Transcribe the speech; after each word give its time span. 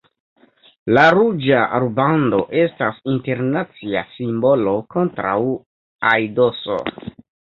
La 0.97 1.01
ruĝa 1.15 1.57
rubando 1.83 2.39
estas 2.61 2.97
internacia 3.13 4.01
simbolo 4.13 4.73
kontraŭ 4.95 5.35
aidoso. 6.13 6.79